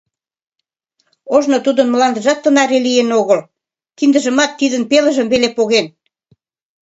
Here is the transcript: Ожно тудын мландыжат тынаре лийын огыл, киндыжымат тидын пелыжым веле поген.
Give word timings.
Ожно 1.35 1.57
тудын 1.65 1.87
мландыжат 1.93 2.39
тынаре 2.43 2.79
лийын 2.87 3.09
огыл, 3.19 3.39
киндыжымат 3.97 4.51
тидын 4.59 4.83
пелыжым 4.91 5.27
веле 5.33 5.49
поген. 5.57 5.85